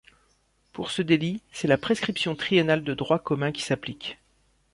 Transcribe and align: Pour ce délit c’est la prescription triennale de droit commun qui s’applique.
Pour 0.73 0.89
ce 0.89 1.03
délit 1.03 1.43
c’est 1.51 1.67
la 1.67 1.77
prescription 1.77 2.35
triennale 2.35 2.83
de 2.83 2.95
droit 2.95 3.19
commun 3.19 3.51
qui 3.51 3.61
s’applique. 3.61 4.17